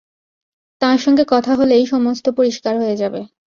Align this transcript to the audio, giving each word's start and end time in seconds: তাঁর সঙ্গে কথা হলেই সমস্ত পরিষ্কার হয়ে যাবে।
তাঁর 0.81 0.97
সঙ্গে 0.97 1.23
কথা 1.27 1.51
হলেই 1.55 1.85
সমস্ত 1.85 2.25
পরিষ্কার 2.37 2.73
হয়ে 2.81 2.95
যাবে। 2.95 3.21